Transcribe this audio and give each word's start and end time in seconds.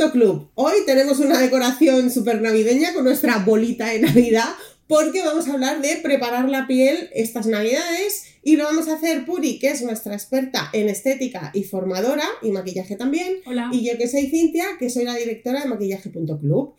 maquillaje.club. 0.00 0.50
Hoy 0.54 0.72
tenemos 0.86 1.18
una 1.20 1.38
decoración 1.38 2.10
súper 2.10 2.40
navideña 2.40 2.94
con 2.94 3.04
nuestra 3.04 3.38
bolita 3.38 3.88
de 3.88 4.00
Navidad 4.00 4.48
porque 4.86 5.22
vamos 5.22 5.46
a 5.46 5.52
hablar 5.52 5.82
de 5.82 5.96
preparar 5.96 6.48
la 6.48 6.66
piel 6.66 7.10
estas 7.14 7.46
navidades 7.46 8.24
y 8.42 8.56
lo 8.56 8.64
vamos 8.64 8.88
a 8.88 8.94
hacer 8.94 9.24
Puri, 9.24 9.58
que 9.58 9.68
es 9.68 9.82
nuestra 9.82 10.14
experta 10.14 10.70
en 10.72 10.88
estética 10.88 11.50
y 11.54 11.64
formadora 11.64 12.24
y 12.42 12.50
maquillaje 12.50 12.96
también. 12.96 13.36
Hola. 13.46 13.68
Y 13.72 13.84
yo 13.84 13.96
que 13.98 14.08
soy 14.08 14.28
Cintia, 14.28 14.66
que 14.78 14.90
soy 14.90 15.04
la 15.04 15.14
directora 15.14 15.60
de 15.62 15.68
maquillaje.club. 15.68 16.74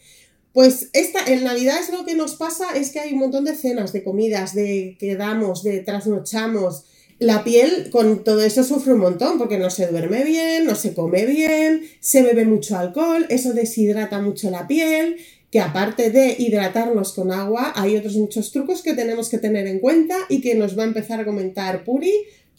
Pues 0.53 0.90
esta, 0.91 1.23
en 1.27 1.45
Navidad 1.45 1.77
es 1.80 1.91
lo 1.91 2.03
que 2.03 2.16
nos 2.16 2.35
pasa, 2.35 2.76
es 2.76 2.90
que 2.90 2.99
hay 2.99 3.13
un 3.13 3.20
montón 3.20 3.45
de 3.45 3.55
cenas, 3.55 3.94
de 3.94 4.03
comidas, 4.03 4.53
de 4.53 4.98
que 4.99 5.16
damos, 5.16 5.63
de 5.63 5.80
trasnochamos. 5.80 6.84
La 7.21 7.43
piel 7.43 7.91
con 7.91 8.23
todo 8.23 8.41
eso 8.41 8.63
sufre 8.63 8.93
un 8.93 8.99
montón 8.99 9.38
porque 9.38 9.59
no 9.59 9.70
se 9.70 9.85
duerme 9.85 10.23
bien, 10.23 10.66
no 10.66 10.73
se 10.73 10.95
come 10.95 11.27
bien, 11.27 11.84
se 11.99 12.23
bebe 12.23 12.45
mucho 12.45 12.75
alcohol, 12.75 13.27
eso 13.29 13.53
deshidrata 13.53 14.20
mucho 14.20 14.49
la 14.49 14.67
piel, 14.67 15.17
que 15.52 15.59
aparte 15.59 16.09
de 16.09 16.35
hidratarnos 16.39 17.13
con 17.13 17.31
agua, 17.31 17.73
hay 17.76 17.95
otros 17.95 18.15
muchos 18.15 18.52
trucos 18.52 18.81
que 18.81 18.95
tenemos 18.95 19.29
que 19.29 19.38
tener 19.38 19.67
en 19.67 19.77
cuenta 19.77 20.17
y 20.29 20.41
que 20.41 20.55
nos 20.55 20.76
va 20.76 20.81
a 20.81 20.88
empezar 20.88 21.20
a 21.20 21.26
comentar 21.26 21.84
Puri 21.84 22.12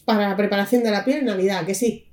para 0.05 0.29
la 0.29 0.37
preparación 0.37 0.85
de 0.85 0.93
la 0.93 1.05
piel 1.05 1.19
en 1.19 1.25
Navidad, 1.25 1.67
que 1.67 1.75
sí. 1.75 2.05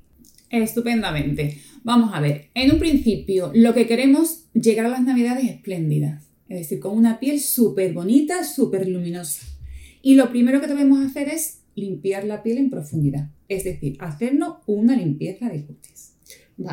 Estupendamente. 0.50 1.62
Vamos 1.84 2.16
a 2.16 2.20
ver, 2.20 2.48
en 2.56 2.72
un 2.72 2.80
principio 2.80 3.52
lo 3.54 3.76
que 3.76 3.86
queremos 3.86 4.46
llegar 4.56 4.88
a 4.88 4.90
las 4.90 5.04
navidades 5.04 5.48
espléndidas, 5.48 6.24
es 6.48 6.62
decir, 6.62 6.80
con 6.80 6.98
una 6.98 7.20
piel 7.20 7.40
súper 7.42 7.94
bonita, 7.94 8.44
súper 8.44 8.88
luminosa. 8.88 9.46
Y 10.02 10.16
lo 10.16 10.32
primero 10.32 10.60
que 10.60 10.66
debemos 10.66 11.06
hacer 11.06 11.30
es 11.30 11.59
limpiar 11.76 12.26
la 12.26 12.44
piel 12.44 12.58
en 12.58 12.70
profundidad, 12.70 13.30
es 13.48 13.64
decir, 13.64 13.98
hacernos 14.00 14.58
una 14.66 14.96
limpieza 14.96 15.50
de 15.50 15.66
cutis. 15.66 16.14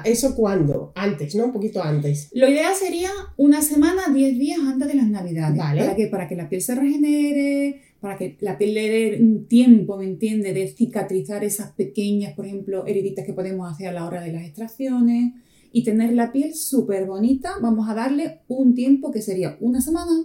¿Eso 0.05 0.34
cuándo? 0.34 0.92
Antes, 0.97 1.34
¿no? 1.36 1.47
Un 1.47 1.52
poquito 1.52 1.83
antes. 1.83 2.28
Lo 2.33 2.48
ideal 2.48 2.75
sería 2.75 3.11
una 3.36 3.62
semana, 3.62 4.12
10 4.12 4.39
días 4.39 4.58
antes 4.58 4.89
de 4.89 4.94
las 4.94 5.08
navidades. 5.08 5.56
Vale. 5.56 5.80
¿Para 5.80 5.94
qué? 5.94 6.06
Para 6.08 6.28
que 6.28 6.34
la 6.34 6.48
piel 6.48 6.61
se 6.61 6.74
regenere, 6.74 7.83
para 8.00 8.17
que 8.17 8.36
la 8.41 8.58
piel 8.58 8.74
le 8.74 8.89
dé 8.89 9.22
un 9.22 9.47
tiempo, 9.47 9.97
¿me 9.97 10.05
entiende?, 10.05 10.52
de 10.52 10.69
cicatrizar 10.69 11.44
esas 11.44 11.72
pequeñas, 11.72 12.34
por 12.34 12.47
ejemplo, 12.47 12.84
heriditas 12.86 13.24
que 13.24 13.33
podemos 13.33 13.70
hacer 13.70 13.89
a 13.89 13.92
la 13.92 14.06
hora 14.06 14.20
de 14.20 14.33
las 14.33 14.44
extracciones 14.44 15.34
y 15.72 15.84
tener 15.84 16.14
la 16.14 16.33
piel 16.33 16.55
súper 16.55 17.06
bonita. 17.06 17.52
Vamos 17.62 17.89
a 17.89 17.94
darle 17.94 18.41
un 18.48 18.74
tiempo 18.74 19.12
que 19.12 19.22
sería 19.22 19.56
una 19.61 19.80
semana 19.80 20.24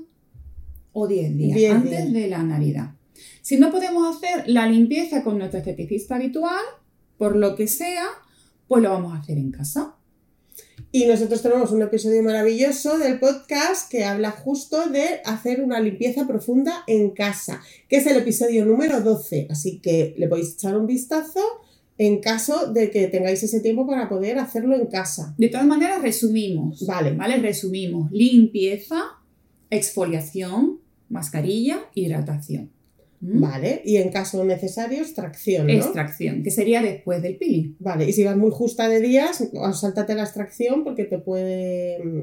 o 0.94 1.08
10 1.08 1.38
días 1.38 1.55
10 1.55 1.72
antes 1.73 1.92
días. 1.92 2.14
de 2.14 2.27
la 2.27 2.44
Navidad. 2.44 2.95
Si 3.41 3.58
no 3.58 3.72
podemos 3.72 4.16
hacer 4.16 4.47
la 4.47 4.67
limpieza 4.67 5.23
con 5.23 5.38
nuestro 5.38 5.59
esteticista 5.59 6.16
habitual, 6.16 6.64
por 7.17 7.36
lo 7.36 7.55
que 7.55 7.67
sea, 7.67 8.05
pues 8.67 8.81
lo 8.81 8.89
vamos 8.89 9.14
a 9.14 9.19
hacer 9.19 9.38
en 9.38 9.52
casa. 9.52 9.95
Y 10.94 11.05
nosotros 11.05 11.42
tenemos 11.42 11.72
un 11.72 11.81
episodio 11.81 12.22
maravilloso 12.22 12.97
del 12.97 13.19
podcast 13.19 13.89
que 13.89 14.03
habla 14.03 14.31
justo 14.31 14.89
de 14.89 15.22
hacer 15.23 15.61
una 15.61 15.80
limpieza 15.80 16.27
profunda 16.27 16.83
en 16.88 17.11
casa, 17.11 17.61
que 17.88 17.97
es 17.97 18.08
el 18.08 18.17
episodio 18.17 18.66
número 18.66 18.99
12. 18.99 19.47
Así 19.49 19.80
que 19.80 20.14
le 20.17 20.27
podéis 20.27 20.53
echar 20.55 20.77
un 20.77 20.88
vistazo 20.88 21.39
en 21.97 22.19
caso 22.19 22.73
de 22.73 22.89
que 22.89 23.08
tengáis 23.08 23.42
ese 23.44 23.61
tiempo 23.61 23.88
para 23.88 24.09
poder 24.09 24.39
hacerlo 24.39 24.75
en 24.75 24.88
casa. 24.88 25.33
De 25.38 25.47
todas 25.47 25.66
maneras, 25.66 26.02
resumimos. 26.02 26.86
Vale. 26.86 27.11
¿Vale? 27.11 27.38
Resumimos. 27.38 28.11
Limpieza, 28.11 29.02
exfoliación, 29.69 30.81
mascarilla, 31.08 31.86
hidratación. 31.94 32.72
¿Mm? 33.22 33.39
Vale. 33.39 33.81
Y 33.86 33.97
en 33.97 34.09
caso 34.09 34.43
necesario, 34.43 34.99
extracción, 35.02 35.67
¿no? 35.67 35.73
Extracción, 35.73 36.43
que 36.43 36.52
sería 36.52 36.82
después 36.82 37.21
del 37.21 37.37
peeling. 37.37 37.76
Vale. 37.80 38.09
Y 38.09 38.14
si 38.14 38.23
vas 38.23 38.36
muy 38.36 38.52
justa 38.52 38.89
de 38.89 38.99
días, 38.99 39.43
sáltate 39.73 40.15
la 40.15 40.23
extracción 40.23 40.83
porque 40.83 41.05
te 41.05 41.20
puede. 41.20 42.04
mm, 42.04 42.21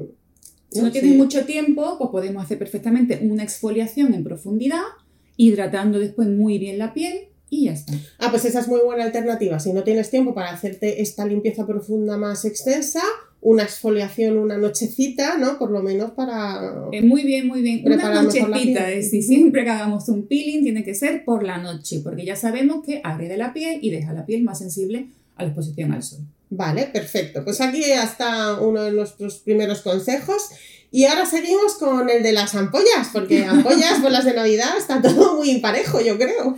Si 0.71 0.81
no 0.81 0.91
tienes 0.91 1.15
mucho 1.15 1.45
tiempo, 1.45 1.95
pues 1.97 2.09
podemos 2.11 2.43
hacer 2.43 2.59
perfectamente 2.59 3.19
una 3.23 3.43
exfoliación 3.43 4.13
en 4.13 4.23
profundidad, 4.23 4.83
hidratando 5.37 5.99
después 5.99 6.27
muy 6.27 6.59
bien 6.59 6.77
la 6.77 6.93
piel 6.93 7.29
y 7.49 7.65
ya 7.65 7.71
está. 7.73 7.93
Ah, 8.19 8.27
pues 8.29 8.45
esa 8.45 8.59
es 8.59 8.67
muy 8.67 8.81
buena 8.81 9.03
alternativa. 9.05 9.59
Si 9.59 9.73
no 9.73 9.83
tienes 9.83 10.09
tiempo 10.11 10.35
para 10.35 10.51
hacerte 10.51 11.01
esta 11.01 11.25
limpieza 11.25 11.65
profunda 11.65 12.17
más 12.17 12.45
extensa, 12.45 13.01
una 13.41 13.63
exfoliación 13.63 14.37
una 14.37 14.57
nochecita, 14.57 15.37
¿no? 15.37 15.57
Por 15.57 15.71
lo 15.71 15.81
menos 15.81 16.11
para... 16.11 16.87
Eh, 16.91 17.01
muy 17.01 17.23
bien, 17.23 17.47
muy 17.47 17.61
bien. 17.61 17.81
Una 17.85 18.21
nochecita, 18.21 18.91
es 18.91 19.05
decir, 19.05 19.23
siempre 19.23 19.63
que 19.63 19.69
hagamos 19.69 20.09
un 20.09 20.27
peeling 20.27 20.63
tiene 20.63 20.83
que 20.83 20.93
ser 20.93 21.23
por 21.23 21.43
la 21.43 21.57
noche, 21.57 22.01
porque 22.03 22.25
ya 22.25 22.35
sabemos 22.35 22.85
que 22.85 23.01
agrede 23.03 23.37
la 23.37 23.53
piel 23.53 23.79
y 23.81 23.91
deja 23.91 24.13
la 24.13 24.25
piel 24.25 24.43
más 24.43 24.59
sensible 24.59 25.07
a 25.35 25.43
la 25.43 25.49
exposición 25.49 25.93
al 25.93 26.03
sol. 26.03 26.19
Vale, 26.49 26.87
perfecto. 26.87 27.43
Pues 27.43 27.61
aquí 27.61 27.83
hasta 27.91 28.59
uno 28.59 28.81
de 28.81 28.91
nuestros 28.91 29.37
primeros 29.37 29.81
consejos. 29.81 30.49
Y 30.91 31.05
ahora 31.05 31.25
seguimos 31.25 31.75
con 31.75 32.09
el 32.09 32.23
de 32.23 32.31
las 32.31 32.55
ampollas, 32.55 33.09
porque 33.13 33.45
ampollas 33.45 33.99
por 34.01 34.11
las 34.11 34.25
de 34.25 34.33
Navidad 34.33 34.77
está 34.77 35.01
todo 35.01 35.37
muy 35.37 35.59
parejo, 35.59 36.01
yo 36.01 36.17
creo. 36.17 36.57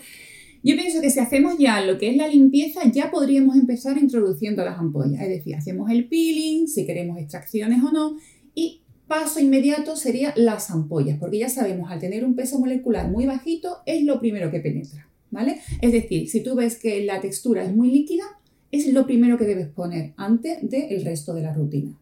Yo 0.64 0.76
pienso 0.76 1.02
que 1.02 1.10
si 1.10 1.20
hacemos 1.20 1.58
ya 1.58 1.84
lo 1.84 1.98
que 1.98 2.10
es 2.10 2.18
la 2.18 2.28
limpieza, 2.28 2.82
ya 2.92 3.10
podríamos 3.10 3.56
empezar 3.56 3.98
introduciendo 3.98 4.64
las 4.64 4.78
ampollas. 4.78 5.22
Es 5.22 5.30
decir, 5.30 5.56
hacemos 5.56 5.90
el 5.90 6.08
peeling, 6.08 6.68
si 6.68 6.86
queremos 6.86 7.18
extracciones 7.18 7.84
o 7.84 7.92
no, 7.92 8.18
y 8.54 8.82
paso 9.08 9.40
inmediato 9.40 9.96
sería 9.96 10.34
las 10.38 10.70
ampollas, 10.70 11.18
porque 11.20 11.40
ya 11.40 11.50
sabemos, 11.50 11.92
al 11.92 12.00
tener 12.00 12.24
un 12.24 12.36
peso 12.36 12.60
molecular 12.60 13.10
muy 13.10 13.26
bajito, 13.26 13.80
es 13.86 14.04
lo 14.04 14.20
primero 14.20 14.52
que 14.52 14.60
penetra, 14.60 15.10
¿vale? 15.32 15.60
Es 15.82 15.92
decir, 15.92 16.30
si 16.30 16.42
tú 16.42 16.56
ves 16.56 16.78
que 16.78 17.04
la 17.04 17.20
textura 17.20 17.64
es 17.64 17.76
muy 17.76 17.92
líquida, 17.92 18.24
es 18.72 18.88
lo 18.94 19.06
primero 19.06 19.38
que 19.38 19.46
debes 19.46 19.68
poner 19.68 20.14
antes 20.16 20.60
del 20.70 21.04
resto 21.04 21.34
de 21.34 21.42
la 21.42 21.54
rutina. 21.54 21.98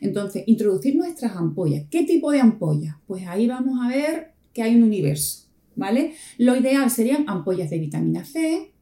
Entonces, 0.00 0.44
introducir 0.46 0.96
nuestras 0.96 1.36
ampollas. 1.36 1.84
¿Qué 1.90 2.04
tipo 2.04 2.30
de 2.30 2.40
ampollas? 2.40 2.96
Pues 3.06 3.26
ahí 3.26 3.46
vamos 3.46 3.78
a 3.82 3.88
ver 3.88 4.32
que 4.52 4.62
hay 4.62 4.74
un 4.74 4.82
universo, 4.82 5.46
¿vale? 5.80 6.14
Lo 6.38 6.54
ideal 6.54 6.88
serían 6.90 7.24
ampollas 7.26 7.70
de 7.70 7.78
vitamina 7.78 8.24
C. 8.24 8.72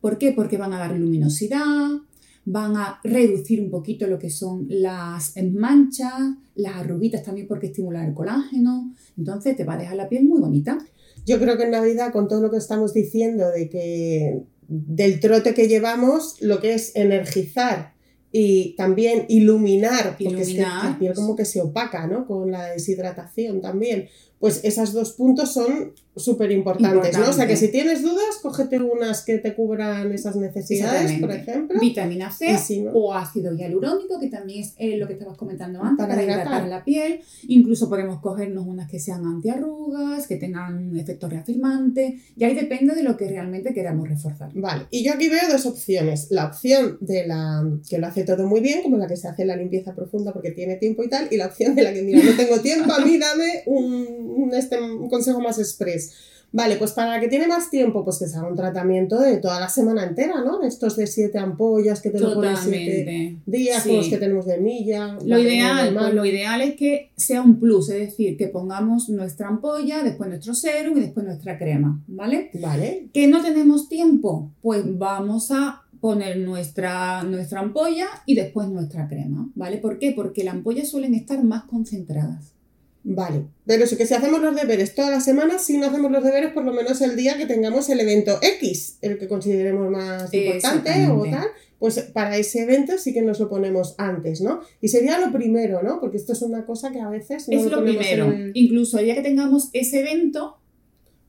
¿Por 0.00 0.18
qué? 0.18 0.32
Porque 0.32 0.56
van 0.56 0.72
a 0.72 0.78
dar 0.78 0.98
luminosidad, 0.98 1.90
van 2.44 2.76
a 2.76 2.98
reducir 3.04 3.60
un 3.60 3.70
poquito 3.70 4.06
lo 4.06 4.18
que 4.18 4.30
son 4.30 4.66
las 4.68 5.34
manchas, 5.52 6.14
las 6.54 6.76
arruguitas 6.76 7.22
también 7.22 7.46
porque 7.46 7.66
estimulan 7.66 8.08
el 8.08 8.14
colágeno. 8.14 8.92
Entonces 9.16 9.56
te 9.56 9.64
va 9.64 9.74
a 9.74 9.78
dejar 9.78 9.96
la 9.96 10.08
piel 10.08 10.24
muy 10.24 10.40
bonita. 10.40 10.78
Yo 11.26 11.38
creo 11.38 11.56
que 11.58 11.64
en 11.64 11.72
Navidad, 11.72 12.12
con 12.12 12.26
todo 12.26 12.40
lo 12.40 12.50
que 12.50 12.56
estamos 12.56 12.94
diciendo 12.94 13.50
de 13.50 13.68
que 13.68 14.42
del 14.66 15.20
trote 15.20 15.52
que 15.52 15.68
llevamos, 15.68 16.40
lo 16.40 16.60
que 16.60 16.74
es 16.74 16.96
energizar 16.96 17.92
y 18.32 18.76
también 18.76 19.26
iluminar, 19.28 20.16
porque 20.18 20.42
es 20.42 20.48
que 20.48 20.54
Iluminar. 20.54 20.92
la 20.92 20.98
piel 20.98 21.14
como 21.14 21.34
que 21.34 21.44
se 21.44 21.60
opaca, 21.60 22.06
¿no? 22.06 22.26
Con 22.26 22.50
la 22.50 22.66
deshidratación 22.66 23.60
también. 23.60 24.08
Pues 24.40 24.64
esos 24.64 24.94
dos 24.94 25.12
puntos 25.12 25.52
son 25.52 25.92
súper 26.16 26.50
importantes, 26.50 27.16
¿no? 27.16 27.28
O 27.28 27.32
sea 27.32 27.46
que 27.46 27.56
si 27.56 27.68
tienes 27.68 28.02
dudas, 28.02 28.38
cógete 28.42 28.80
unas 28.80 29.22
que 29.24 29.38
te 29.38 29.54
cubran 29.54 30.10
esas 30.12 30.34
necesidades, 30.36 31.20
por 31.20 31.30
ejemplo. 31.30 31.78
Vitamina 31.78 32.30
C 32.32 32.56
no- 32.82 32.90
o 32.92 33.12
ácido 33.14 33.54
hialurónico, 33.54 34.18
que 34.18 34.28
también 34.28 34.60
es 34.64 34.74
eh, 34.78 34.96
lo 34.96 35.06
que 35.06 35.12
estabas 35.12 35.36
comentando 35.36 35.82
antes, 35.82 35.98
Para 35.98 36.14
para, 36.14 36.22
hidratar. 36.24 36.46
hidratar 36.46 36.68
la 36.68 36.84
piel. 36.84 37.20
Incluso 37.48 37.88
podemos 37.88 38.20
cogernos 38.20 38.66
unas 38.66 38.88
que 38.90 38.98
sean 38.98 39.24
antiarrugas, 39.26 40.26
que 40.26 40.36
tengan 40.36 40.88
un 40.88 40.98
efecto 40.98 41.28
reafirmante, 41.28 42.18
y 42.36 42.44
ahí 42.44 42.54
depende 42.54 42.94
de 42.94 43.02
lo 43.02 43.16
que 43.16 43.28
realmente 43.28 43.72
queramos 43.74 44.08
reforzar. 44.08 44.50
Vale, 44.54 44.86
y 44.90 45.04
yo 45.04 45.12
aquí 45.12 45.28
veo 45.28 45.48
dos 45.50 45.66
opciones. 45.66 46.28
La 46.30 46.46
opción 46.46 46.96
de 47.00 47.26
la 47.26 47.62
que 47.88 47.98
lo 47.98 48.06
hace 48.06 48.24
todo 48.24 48.46
muy 48.46 48.60
bien, 48.60 48.82
como 48.82 48.96
la 48.96 49.06
que 49.06 49.16
se 49.16 49.28
hace 49.28 49.44
la 49.44 49.54
limpieza 49.56 49.94
profunda 49.94 50.32
porque 50.32 50.50
tiene 50.52 50.76
tiempo 50.76 51.04
y 51.04 51.08
tal, 51.08 51.28
y 51.30 51.36
la 51.36 51.46
opción 51.46 51.74
de 51.74 51.82
la 51.82 51.92
que, 51.92 52.02
mira, 52.02 52.22
no 52.24 52.32
tengo 52.36 52.58
tiempo, 52.60 52.90
a 52.92 53.04
mí 53.04 53.18
dame 53.18 53.62
un, 53.66 54.29
un, 54.30 54.54
este, 54.54 54.80
un 54.80 55.08
consejo 55.08 55.40
más 55.40 55.58
express. 55.58 56.12
Vale, 56.52 56.74
pues 56.78 56.90
para 56.90 57.12
la 57.12 57.20
que 57.20 57.28
tiene 57.28 57.46
más 57.46 57.70
tiempo, 57.70 58.04
pues 58.04 58.18
que 58.18 58.26
se 58.26 58.36
haga 58.36 58.48
un 58.48 58.56
tratamiento 58.56 59.20
de 59.20 59.36
toda 59.36 59.60
la 59.60 59.68
semana 59.68 60.02
entera, 60.02 60.42
¿no? 60.44 60.58
De 60.58 60.66
estos 60.66 60.96
de 60.96 61.06
siete 61.06 61.38
ampollas 61.38 62.00
que 62.00 62.10
te 62.10 62.18
lo 62.18 62.34
pones 62.34 62.58
siete 62.58 63.36
días, 63.46 63.84
Sí. 63.84 63.90
como 63.90 64.00
los 64.00 64.08
que 64.08 64.16
tenemos 64.18 64.46
de 64.46 64.58
milla. 64.58 65.16
Lo 65.24 65.38
ideal, 65.38 65.94
pues 65.96 66.12
lo 66.12 66.24
ideal 66.24 66.60
es 66.60 66.74
que 66.74 67.12
sea 67.16 67.40
un 67.40 67.60
plus, 67.60 67.90
es 67.90 68.00
decir, 68.00 68.36
que 68.36 68.48
pongamos 68.48 69.08
nuestra 69.10 69.46
ampolla, 69.46 70.02
después 70.02 70.28
nuestro 70.28 70.54
serum 70.54 70.98
y 70.98 71.02
después 71.02 71.24
nuestra 71.24 71.56
crema, 71.56 72.02
¿vale? 72.08 72.50
Vale, 72.60 73.06
¿Que 73.12 73.28
no 73.28 73.42
tenemos 73.42 73.88
tiempo? 73.88 74.50
Pues 74.60 74.82
vamos 74.98 75.52
a 75.52 75.82
poner 76.00 76.36
nuestra, 76.38 77.22
nuestra 77.22 77.60
ampolla 77.60 78.08
y 78.26 78.34
después 78.34 78.66
nuestra 78.68 79.06
crema, 79.06 79.48
¿vale? 79.54 79.76
¿Por 79.76 80.00
qué? 80.00 80.10
Porque 80.16 80.42
las 80.42 80.54
ampollas 80.54 80.88
suelen 80.88 81.14
estar 81.14 81.44
más 81.44 81.62
concentradas. 81.64 82.54
Vale. 83.04 83.44
Pero 83.66 83.84
eso, 83.84 83.96
que 83.96 84.06
si 84.06 84.14
hacemos 84.14 84.40
los 84.40 84.54
deberes 84.54 84.94
todas 84.94 85.10
las 85.10 85.24
semanas, 85.24 85.62
si 85.64 85.78
no 85.78 85.86
hacemos 85.86 86.10
los 86.10 86.22
deberes, 86.24 86.52
por 86.52 86.64
lo 86.64 86.72
menos 86.72 87.00
el 87.00 87.16
día 87.16 87.36
que 87.36 87.46
tengamos 87.46 87.88
el 87.88 88.00
evento 88.00 88.38
X, 88.42 88.98
el 89.00 89.18
que 89.18 89.28
consideremos 89.28 89.90
más 89.90 90.30
importante 90.50 90.90
o 91.08 91.22
tal, 91.30 91.46
pues 91.78 91.98
para 92.12 92.36
ese 92.36 92.62
evento 92.64 92.98
sí 92.98 93.14
que 93.14 93.22
nos 93.22 93.40
lo 93.40 93.48
ponemos 93.48 93.94
antes, 93.96 94.40
¿no? 94.42 94.60
Y 94.82 94.88
sería 94.88 95.18
lo 95.18 95.32
primero, 95.32 95.82
¿no? 95.82 95.98
Porque 96.00 96.18
esto 96.18 96.34
es 96.34 96.42
una 96.42 96.66
cosa 96.66 96.90
que 96.92 97.00
a 97.00 97.08
veces 97.08 97.48
no 97.48 97.58
es 97.58 97.64
lo 97.64 97.78
ponemos 97.78 98.06
primero. 98.06 98.26
el- 98.32 98.50
Incluso 98.54 98.98
el 98.98 99.06
día 99.06 99.14
que 99.14 99.22
tengamos 99.22 99.70
ese 99.72 100.00
evento, 100.00 100.56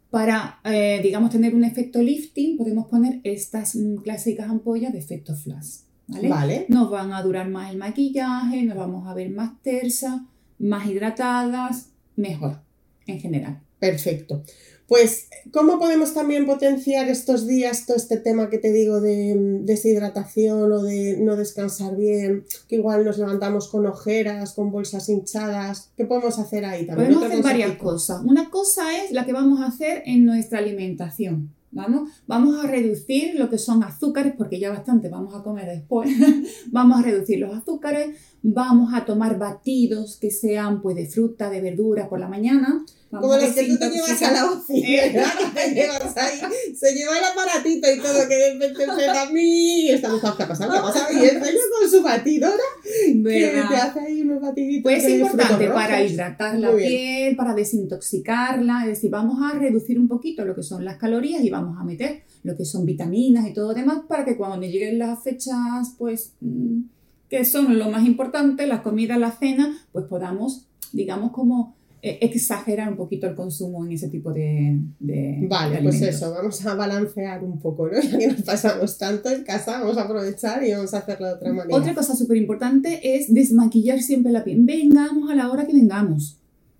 para, 0.10 0.60
eh, 0.66 1.00
digamos, 1.02 1.30
tener 1.30 1.56
un 1.56 1.64
efecto 1.64 2.02
lifting, 2.02 2.58
podemos 2.58 2.88
poner 2.88 3.22
estas 3.24 3.76
mm, 3.78 3.96
clásicas 4.04 4.50
ampollas 4.50 4.92
de 4.92 5.00
efecto 5.00 5.36
flash. 5.36 5.84
¿vale? 6.08 6.28
Vale. 6.28 6.66
Nos 6.68 6.92
van 6.92 7.14
a 7.14 7.22
durar 7.24 7.48
más 7.50 7.72
el 7.72 7.78
maquillaje, 7.78 8.64
nos 8.64 8.76
vamos 8.76 9.08
a 9.08 9.14
ver 9.14 9.30
más 9.30 9.62
tersas, 9.62 10.20
más 10.62 10.88
hidratadas, 10.88 11.90
mejor 12.16 12.60
en 13.08 13.19
general. 13.19 13.62
Perfecto. 13.80 14.44
Pues, 14.88 15.30
¿cómo 15.54 15.80
podemos 15.80 16.13
también 16.13 16.46
potenciar 16.46 17.08
estos 17.08 17.48
días 17.48 17.86
todo 17.86 17.96
este 17.96 18.18
tema 18.18 18.50
que 18.50 18.58
te 18.58 18.74
digo 18.74 19.00
de 19.00 19.34
mm, 19.36 19.66
deshidratación 19.66 20.69
o 20.69 20.84
de 20.84 21.18
no 21.18 21.38
descansar 21.38 21.96
bien? 21.96 22.44
Que 22.68 22.75
igual 22.75 23.06
nos 23.06 23.18
levantamos 23.18 23.69
con 23.69 23.86
ojeras, 23.86 24.54
con 24.54 24.69
bolsas 24.69 25.08
hinchadas. 25.08 25.92
¿Qué 25.96 26.04
podemos 26.04 26.38
hacer 26.40 26.66
ahí 26.66 26.86
también? 26.86 27.13
Podemos 27.13 27.31
hacer 27.31 27.44
varias 27.44 27.78
cosas. 27.78 28.22
Una 28.25 28.50
cosa 28.50 29.02
es 29.02 29.12
la 29.12 29.25
que 29.25 29.31
vamos 29.31 29.62
a 29.62 29.68
hacer 29.68 30.04
en 30.06 30.25
nuestra 30.25 30.60
alimentación. 30.60 31.56
¿Vamos? 31.72 32.10
Vamos 32.28 32.64
a 32.64 32.68
reducir 32.68 33.36
lo 33.36 33.50
que 33.50 33.58
son 33.58 33.84
azúcares, 33.84 34.34
porque 34.38 34.60
ya 34.60 34.70
bastante 34.70 35.10
vamos 35.10 35.34
a 35.36 35.44
comer 35.44 35.68
después. 35.68 36.10
vamos 36.72 37.00
a 37.00 37.04
reducir 37.04 37.40
los 37.40 37.56
azúcares, 37.56 38.18
vamos 38.42 38.94
a 38.94 39.06
tomar 39.06 39.38
batidos 39.38 40.18
que 40.18 40.32
sean 40.32 40.82
pues, 40.82 40.96
de 40.96 41.08
fruta, 41.08 41.50
de 41.50 41.62
verdura 41.62 42.10
por 42.10 42.20
la 42.20 42.28
mañana. 42.28 42.84
Vamos 43.12 43.28
Como 43.28 43.42
los 43.42 43.54
que 43.54 43.66
tú 43.66 43.78
te 43.78 43.90
llevas 43.90 44.22
a 44.22 44.32
la 44.32 44.52
oficina, 44.52 45.34
que 45.38 45.46
te 45.54 45.74
llevas 45.74 46.16
ahí, 46.16 46.40
se 46.74 46.94
lleva 46.94 47.18
el 47.18 47.26
aparatito 47.26 47.92
y 47.92 48.00
todo, 48.00 48.28
que 48.28 48.36
de 48.36 48.54
repente 48.54 49.10
a 49.10 49.30
mí, 49.30 49.92
y 49.92 50.02
todos, 50.02 50.22
¿qué 50.22 50.44
ha 50.44 50.48
pasado? 50.48 50.72
¿Qué 50.72 50.78
ha 50.78 50.82
pasado? 50.82 51.08
Y 51.12 51.26
está 51.26 51.52
yo 51.52 51.60
con 51.78 51.90
su 51.90 52.02
batidora, 52.02 52.64
que 53.24 53.63
te 53.69 53.75
hace 53.75 54.00
ahí 54.00 54.22
unos 54.22 54.42
batiditos. 54.42 54.84
Pues 54.84 55.04
es 55.04 55.19
importante 55.19 55.68
para 55.69 56.04
hidratar 56.04 56.58
la 56.60 56.72
bien. 56.72 56.90
piel, 56.90 57.36
para 57.36 57.54
desintoxicarla, 57.54 58.81
es 58.81 58.88
decir, 58.88 59.12
vamos 59.12 59.40
a 59.42 59.58
reducir 59.58 60.00
un 60.00 60.08
poquito 60.08 60.46
lo 60.46 60.56
que 60.56 60.63
son 60.63 60.86
las 60.86 60.98
calorías 60.98 61.44
y 61.44 61.50
vamos 61.50 61.78
a 61.80 61.84
meter 61.84 62.24
lo 62.44 62.56
que 62.56 62.66
son 62.66 62.86
vitaminas 62.86 63.48
y 63.48 63.54
todo 63.54 63.74
demás 63.74 64.00
para 64.08 64.25
que 64.25 64.38
cuando 64.38 64.66
lleguen 64.66 65.00
las 65.00 65.24
fechas, 65.24 65.96
pues, 65.98 66.34
mm, 66.42 66.81
que 67.30 67.46
son 67.46 67.78
lo 67.78 67.90
más 67.90 68.06
importante, 68.06 68.68
las 68.68 68.81
comidas, 68.81 69.18
la 69.18 69.31
cena, 69.31 69.78
pues 69.92 70.06
podamos, 70.06 70.68
digamos, 70.92 71.31
como 71.31 71.75
exagerar 72.01 72.89
un 72.89 72.98
poquito 72.98 73.27
el 73.27 73.36
consumo 73.36 73.86
en 73.86 73.92
ese 73.92 74.09
tipo 74.09 74.33
de, 74.33 74.80
de 75.00 75.45
Vale, 75.48 75.77
de 75.77 75.83
pues 75.83 76.01
eso, 76.01 76.33
vamos 76.33 76.65
a 76.65 76.74
balancear 76.74 77.44
un 77.44 77.59
poco, 77.59 77.88
¿no? 77.88 78.01
Ya 78.01 78.18
que 78.18 78.27
nos 78.27 78.42
pasamos 78.42 78.98
tanto 78.98 79.30
en 79.30 79.44
casa, 79.44 79.80
vamos 79.80 79.98
a 79.98 80.03
aprovechar 80.03 80.63
y 80.63 80.71
vamos 80.71 80.94
a 80.94 81.00
hacerlo 81.00 81.27
de 81.27 81.33
otra 81.33 81.53
manera. 81.53 81.77
Otra 81.77 81.94
cosa 81.94 82.15
súper 82.15 82.38
importante 82.38 83.15
es 83.15 83.31
desmaquillar 83.33 84.01
siempre 84.01 84.31
la 84.31 84.44
piel. 84.44 84.62
Vengamos 84.62 85.30
a 85.30 85.36
la 85.36 85.51
hora 85.51 85.68
que 85.68 85.74
vengamos. 85.74 86.38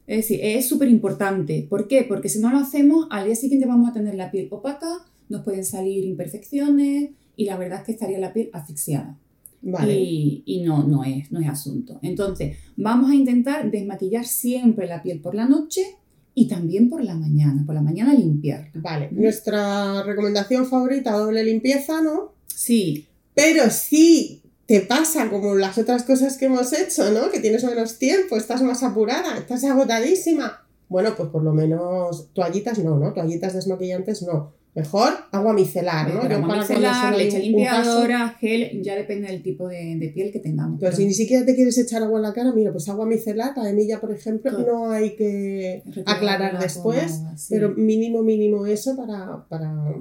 Es 0.07 0.18
decir, 0.18 0.39
es 0.41 0.68
súper 0.68 0.89
importante. 0.89 1.68
¿Por 1.69 1.88
qué? 1.88 2.03
Porque 2.03 2.27
si 2.27 2.39
no 2.39 2.51
lo 2.51 2.57
hacemos, 2.57 3.07
al 3.12 3.25
día 3.25 3.35
siguiente 3.35 3.68
vamos 3.68 3.89
a 3.89 3.94
tener 3.94 4.15
la 4.15 4.31
piel 4.31 4.47
opaca, 4.50 5.06
nos 5.29 5.44
pueden 5.44 5.63
salir 5.63 6.03
imperfecciones 6.03 7.12
y 7.35 7.45
la 7.45 7.57
verdad 7.57 7.79
es 7.79 7.85
que 7.85 7.91
estaría 7.94 8.19
la 8.19 8.33
piel 8.33 8.50
asfixiada. 8.53 9.18
Vale, 9.63 9.94
Y, 9.94 10.44
y 10.46 10.62
no, 10.63 10.84
no, 10.88 11.04
es, 11.04 11.31
no 11.31 11.40
es 11.40 11.48
asunto. 11.48 12.00
Entonces, 12.02 12.58
vamos 12.78 13.12
a 13.12 13.16
intentar 13.16 13.69
desmaquillar 13.69 14.25
siempre 14.25 14.88
la 14.88 15.04
piel 15.04 15.19
por 15.19 15.36
la 15.36 15.48
noche 15.48 15.81
y 16.34 16.48
también 16.48 16.90
por 16.90 17.04
la 17.04 17.13
mañana. 17.16 17.63
Por 17.66 17.75
la 17.75 17.81
mañana 17.81 18.13
limpiarla. 18.13 18.72
vale. 18.75 19.10
Nuestra 19.12 20.04
recomendación 20.04 20.66
favorita, 20.66 21.12
doble 21.12 21.44
limpieza, 21.44 22.02
¿no? 22.02 22.34
Sí, 22.48 23.08
Pero 23.34 23.69
si 23.69 24.42
te 24.66 24.81
pasa 24.81 25.30
como 25.30 25.56
las 25.56 25.78
otras 25.78 26.04
cosas 26.04 26.38
que 26.38 26.46
hemos 26.46 26.72
hecho, 26.74 27.12
¿no? 27.12 27.30
Que 27.30 27.40
tienes 27.40 27.64
menos 27.64 27.98
tiempo, 27.98 28.38
estás 28.38 28.62
más 28.62 28.84
apurada, 28.84 29.38
estás 29.38 29.64
agotadísima. 29.64 30.66
Bueno, 30.90 31.14
pues 31.16 31.30
por 31.30 31.44
lo 31.44 31.54
menos 31.54 32.30
toallitas 32.34 32.80
no, 32.80 32.98
¿no? 32.98 33.14
Toallitas 33.14 33.54
desmaquillantes 33.54 34.22
no. 34.24 34.54
Mejor 34.73 35.12
agua 35.31 35.53
micelar, 35.53 36.13
¿no? 36.13 36.29
Yo 36.29 36.38
agua 36.38 36.57
micelar, 36.57 37.18
leche 37.18 37.39
limpiadora, 37.39 38.29
gel, 38.39 38.81
ya 38.81 38.95
depende 38.95 39.27
del 39.27 39.44
tipo 39.44 39.68
de, 39.68 39.97
de 39.97 40.09
piel 40.09 40.31
que 40.31 40.39
tengamos. 40.39 40.79
Pero 40.79 40.91
pero 40.91 40.97
si 40.97 41.06
ni 41.06 41.13
siquiera 41.13 41.45
te 41.45 41.56
quieres 41.56 41.77
echar 41.77 42.03
agua 42.03 42.19
en 42.19 42.23
la 42.23 42.33
cara, 42.33 42.51
mira, 42.53 42.71
pues 42.71 42.88
agua 42.89 43.06
micelar, 43.06 43.53
la 43.56 43.63
de 43.63 43.73
milla, 43.73 44.01
por 44.01 44.12
ejemplo, 44.12 44.51
no 44.59 44.91
hay 44.91 45.15
que 45.15 45.83
aclarar 46.06 46.59
después, 46.59 47.19
agua, 47.19 47.38
sí. 47.38 47.47
pero 47.50 47.69
mínimo, 47.75 48.23
mínimo 48.23 48.65
eso 48.65 48.95
para, 48.95 49.45
para 49.47 49.95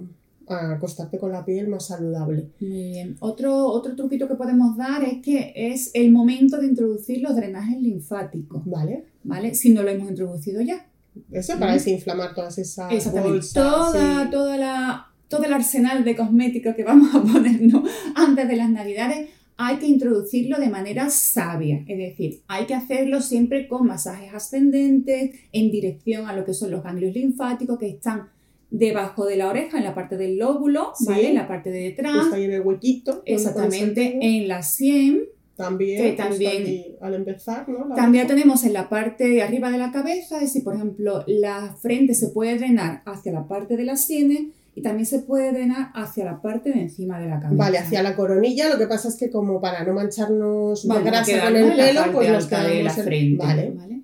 acostarte 0.46 1.18
con 1.18 1.30
la 1.30 1.44
piel 1.44 1.68
más 1.68 1.86
saludable. 1.86 2.48
Muy 2.60 2.70
bien. 2.70 3.16
Otro, 3.20 3.66
otro 3.68 3.94
truquito 3.94 4.26
que 4.26 4.34
podemos 4.34 4.76
dar 4.76 5.04
es 5.04 5.22
que 5.22 5.52
es 5.54 5.92
el 5.94 6.10
momento 6.10 6.58
de 6.58 6.66
introducir 6.66 7.22
los 7.22 7.36
drenajes 7.36 7.80
linfáticos, 7.80 8.62
¿Vale? 8.66 9.04
¿vale? 9.22 9.54
Si 9.54 9.70
no 9.70 9.82
lo 9.82 9.90
hemos 9.90 10.10
introducido 10.10 10.60
ya. 10.60 10.86
Eso 11.32 11.54
para 11.58 11.72
Ujú. 11.72 11.84
desinflamar 11.84 12.34
todas 12.34 12.58
esas 12.58 13.12
bolsas. 13.12 13.52
Toda, 13.52 14.30
toda 14.30 14.56
la, 14.56 15.06
todo 15.28 15.44
el 15.44 15.52
arsenal 15.52 16.04
de 16.04 16.16
cosméticos 16.16 16.74
que 16.74 16.84
vamos 16.90 17.14
a 17.14 17.22
ponernos 17.22 17.88
antes 18.14 18.48
de 18.48 18.56
las 18.56 18.70
navidades 18.70 19.28
hay 19.62 19.76
que 19.76 19.86
introducirlo 19.86 20.58
de 20.58 20.70
manera 20.70 21.10
sabia. 21.10 21.84
Es 21.86 21.98
decir, 21.98 22.40
hay 22.48 22.64
que 22.64 22.72
hacerlo 22.74 23.20
siempre 23.20 23.68
con 23.68 23.86
masajes 23.86 24.32
ascendentes 24.32 25.32
en 25.52 25.70
dirección 25.70 26.26
a 26.28 26.34
lo 26.34 26.46
que 26.46 26.54
son 26.54 26.70
los 26.70 26.82
ganglios 26.82 27.14
linfáticos 27.14 27.78
que 27.78 27.88
están 27.88 28.30
debajo 28.70 29.26
de 29.26 29.36
la 29.36 29.48
oreja, 29.48 29.76
en 29.76 29.84
la 29.84 29.94
parte 29.94 30.16
del 30.16 30.38
lóbulo, 30.38 30.92
Sí. 30.96 31.04
¿vale? 31.08 31.28
En 31.28 31.34
la 31.34 31.46
parte 31.46 31.70
de 31.70 31.80
detrás. 31.80 32.32
Ahí 32.32 32.44
en 32.44 32.52
el 32.52 32.62
huequito. 32.62 33.22
Exactamente, 33.26 34.18
en 34.22 34.48
la 34.48 34.62
sien. 34.62 35.24
También, 35.64 36.02
que 36.02 36.12
también- 36.22 36.62
aquí 36.62 36.96
al 37.00 37.14
empezar, 37.14 37.68
¿no? 37.68 37.86
La 37.88 37.94
También 37.94 38.26
tenemos 38.26 38.64
en 38.64 38.72
la 38.72 38.88
parte 38.88 39.28
de 39.28 39.42
arriba 39.42 39.70
de 39.70 39.78
la 39.78 39.92
cabeza, 39.92 40.36
es 40.36 40.42
decir, 40.42 40.64
por 40.64 40.74
ejemplo, 40.74 41.24
la 41.26 41.74
frente 41.80 42.14
se 42.14 42.28
puede 42.28 42.56
drenar 42.56 43.02
hacia 43.06 43.32
la 43.32 43.46
parte 43.46 43.76
de 43.76 43.84
las 43.84 44.04
sienes 44.04 44.40
y 44.74 44.82
también 44.82 45.06
se 45.06 45.18
puede 45.20 45.52
drenar 45.52 45.90
hacia 45.94 46.24
la 46.24 46.40
parte 46.40 46.70
de 46.70 46.80
encima 46.82 47.18
de 47.18 47.26
la 47.26 47.40
cabeza. 47.40 47.56
Vale, 47.56 47.78
hacia 47.78 48.02
la 48.02 48.14
coronilla, 48.16 48.68
lo 48.68 48.78
que 48.78 48.86
pasa 48.86 49.08
es 49.08 49.16
que 49.16 49.30
como 49.30 49.60
para 49.60 49.84
no 49.84 49.92
mancharnos 49.94 50.86
de 50.86 51.02
grasa 51.02 51.44
con 51.44 51.56
el 51.56 51.76
pelo, 51.76 52.00
pues 52.12 52.30
nos 52.30 52.48
de 52.50 52.82
la 52.82 52.94
en- 52.94 53.04
frente. 53.04 53.36
Vale, 53.44 53.72
¿vale? 53.76 53.99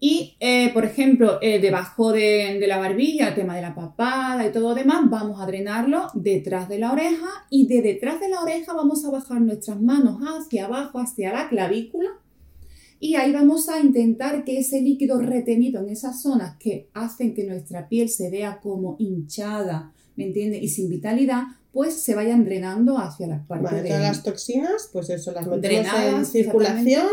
Y, 0.00 0.36
eh, 0.38 0.70
por 0.72 0.84
ejemplo, 0.84 1.38
eh, 1.42 1.58
debajo 1.58 2.12
de, 2.12 2.58
de 2.60 2.66
la 2.68 2.78
barbilla, 2.78 3.28
el 3.28 3.34
tema 3.34 3.56
de 3.56 3.62
la 3.62 3.74
papada 3.74 4.46
y 4.46 4.52
todo 4.52 4.68
lo 4.68 4.74
demás, 4.76 5.10
vamos 5.10 5.40
a 5.40 5.46
drenarlo 5.46 6.06
detrás 6.14 6.68
de 6.68 6.78
la 6.78 6.92
oreja 6.92 7.26
y 7.50 7.66
de 7.66 7.82
detrás 7.82 8.20
de 8.20 8.28
la 8.28 8.40
oreja 8.40 8.74
vamos 8.74 9.04
a 9.04 9.10
bajar 9.10 9.40
nuestras 9.40 9.80
manos 9.80 10.20
hacia 10.20 10.66
abajo, 10.66 11.00
hacia 11.00 11.32
la 11.32 11.48
clavícula. 11.48 12.10
Y 13.00 13.14
ahí 13.16 13.32
vamos 13.32 13.68
a 13.68 13.80
intentar 13.80 14.44
que 14.44 14.58
ese 14.58 14.80
líquido 14.80 15.20
retenido 15.20 15.80
en 15.82 15.88
esas 15.88 16.20
zonas 16.22 16.56
que 16.58 16.88
hacen 16.94 17.34
que 17.34 17.44
nuestra 17.44 17.88
piel 17.88 18.08
se 18.08 18.30
vea 18.30 18.60
como 18.60 18.96
hinchada, 18.98 19.92
¿me 20.16 20.26
entiendes? 20.26 20.62
Y 20.62 20.68
sin 20.68 20.88
vitalidad, 20.90 21.42
pues 21.72 21.94
se 22.02 22.14
vayan 22.14 22.44
drenando 22.44 22.98
hacia 22.98 23.26
las 23.28 23.46
partes 23.46 23.70
Vale, 23.70 23.82
de- 23.82 23.88
todas 23.88 24.02
las 24.02 24.22
toxinas, 24.24 24.90
pues 24.92 25.10
eso, 25.10 25.32
las 25.32 25.46
metemos 25.46 25.92
en 25.94 26.24
circulación, 26.26 27.06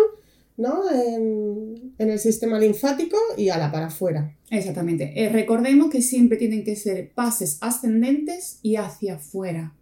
¿no? 0.57 0.89
En, 0.89 1.93
el 1.97 2.19
sistema 2.19 2.59
linfático 2.59 3.17
y 3.37 3.49
ala, 3.49 3.71
para 3.71 3.87
afuera. 3.87 4.35
Exactamente. 4.49 5.13
Eh, 5.15 5.29
recordemos 5.29 5.89
que 5.89 6.01
siempre 6.01 6.37
tienen 6.37 6.63
que 6.63 6.75
ser 6.75 7.11
pases 7.13 7.57
ascendentes 7.61 8.59
y 8.61 8.75
hacia 8.75 9.15
afuera, 9.15 9.73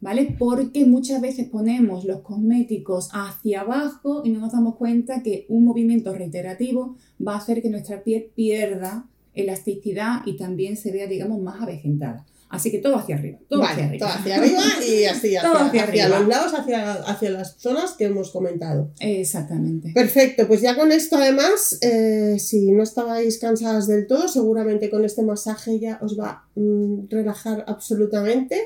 ¿vale? 0.00 0.34
Porque 0.38 0.84
muchas 0.84 1.20
veces 1.20 1.48
ponemos 1.48 2.04
los 2.04 2.20
cosméticos 2.20 3.10
hacia 3.12 3.62
abajo 3.62 4.22
y 4.24 4.30
no 4.30 4.40
nos 4.40 4.52
damos 4.52 4.76
cuenta 4.76 5.22
que 5.22 5.46
un 5.48 5.64
movimiento 5.64 6.12
reiterativo 6.12 6.96
va 7.26 7.34
a 7.34 7.38
hacer 7.38 7.62
que 7.62 7.70
nuestra 7.70 8.02
piel 8.02 8.30
pierda 8.34 9.06
elasticidad 9.34 10.22
y 10.26 10.36
también 10.36 10.76
se 10.76 10.92
vea, 10.92 11.06
digamos, 11.06 11.40
más 11.40 11.62
avejentada. 11.62 12.26
Así 12.50 12.70
que 12.72 12.78
todo 12.78 12.96
hacia 12.96 13.14
arriba, 13.14 13.38
todo 13.48 13.62
hacia 13.62 13.84
arriba. 13.86 14.06
todo 14.06 14.18
hacia 14.18 14.36
arriba 14.36 14.60
y 14.84 15.04
así, 15.06 15.06
hacia, 15.06 15.42
Todo 15.42 15.54
hacia 15.54 15.84
hacia 15.84 16.04
arriba. 16.04 16.18
los 16.18 16.28
lados, 16.28 16.52
hacia, 16.52 16.92
hacia 16.94 17.30
las 17.30 17.54
zonas 17.58 17.92
que 17.92 18.06
hemos 18.06 18.32
comentado. 18.32 18.90
Exactamente. 18.98 19.92
Perfecto, 19.94 20.48
pues 20.48 20.60
ya 20.60 20.74
con 20.76 20.90
esto 20.90 21.16
además, 21.16 21.78
eh, 21.80 22.38
si 22.40 22.72
no 22.72 22.82
estabais 22.82 23.38
cansadas 23.38 23.86
del 23.86 24.06
todo, 24.08 24.26
seguramente 24.26 24.90
con 24.90 25.04
este 25.04 25.22
masaje 25.22 25.78
ya 25.78 25.98
os 26.02 26.18
va 26.18 26.28
a 26.28 26.44
mm, 26.56 27.08
relajar 27.08 27.64
absolutamente, 27.68 28.60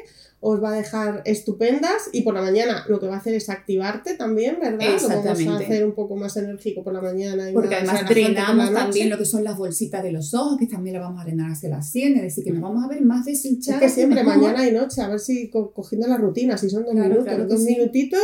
os 0.46 0.62
va 0.62 0.72
a 0.74 0.76
dejar 0.76 1.22
estupendas 1.24 2.10
y 2.12 2.20
por 2.20 2.34
la 2.34 2.42
mañana 2.42 2.84
lo 2.88 3.00
que 3.00 3.06
va 3.06 3.14
a 3.14 3.18
hacer 3.18 3.32
es 3.32 3.48
activarte 3.48 4.12
también, 4.14 4.58
¿verdad? 4.60 4.72
Lo 4.78 4.86
vamos 4.86 5.02
a 5.10 5.14
Exactamente. 5.16 5.64
hacer 5.64 5.84
un 5.86 5.94
poco 5.94 6.16
más 6.16 6.36
enérgico 6.36 6.84
por 6.84 6.92
la 6.92 7.00
mañana. 7.00 7.48
Y 7.48 7.54
Porque 7.54 7.70
más 7.70 7.78
además 7.78 8.02
por 8.02 8.16
la 8.18 8.28
drenamos 8.28 8.72
también 8.74 9.08
lo 9.08 9.16
que 9.16 9.24
son 9.24 9.42
las 9.42 9.56
bolsitas 9.56 10.02
de 10.02 10.12
los 10.12 10.34
ojos, 10.34 10.58
que 10.58 10.66
también 10.66 10.96
la 10.96 11.00
vamos 11.00 11.22
a 11.22 11.24
drenar 11.24 11.50
hacia 11.50 11.70
las 11.70 11.90
sienes, 11.90 12.18
es 12.18 12.22
decir, 12.36 12.44
que 12.44 12.50
nos 12.50 12.60
vamos 12.60 12.84
a 12.84 12.88
ver 12.88 13.00
más 13.00 13.26
Es 13.26 13.42
deshinchadas. 13.42 13.80
que 13.80 13.88
siempre, 13.88 14.22
mejor. 14.22 14.36
mañana 14.42 14.68
y 14.68 14.72
noche, 14.72 15.00
a 15.00 15.08
ver 15.08 15.18
si 15.20 15.48
co- 15.48 15.72
cogiendo 15.72 16.06
la 16.08 16.18
rutina, 16.18 16.58
si 16.58 16.68
son 16.68 16.84
dos 16.84 16.92
Claro, 16.92 17.08
minutos, 17.08 17.24
claro 17.26 17.46
dos 17.48 17.62
sí. 17.64 17.66
minutitos 17.76 18.20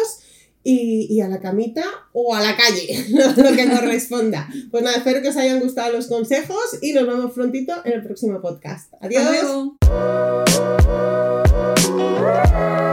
y, 0.63 1.07
y 1.09 1.23
a 1.23 1.29
la 1.29 1.41
camita 1.41 1.83
o 2.13 2.35
a 2.35 2.41
la 2.43 2.55
calle, 2.55 3.07
lo 3.37 3.57
que 3.57 3.67
corresponda. 3.71 4.47
Pues 4.71 4.83
nada, 4.85 4.99
espero 4.99 5.23
que 5.23 5.29
os 5.31 5.37
hayan 5.39 5.59
gustado 5.59 5.91
los 5.97 6.07
consejos 6.07 6.59
y 6.83 6.93
nos 6.93 7.07
vemos 7.07 7.33
prontito 7.33 7.73
en 7.87 7.93
el 7.95 8.03
próximo 8.05 8.43
podcast. 8.43 8.93
Adiós. 9.01 9.71
Woo! 11.91 12.90